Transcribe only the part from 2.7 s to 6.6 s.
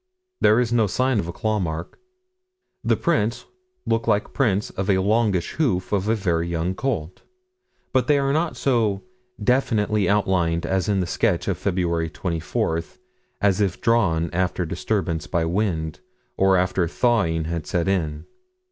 The prints look like prints of longish hoofs of a very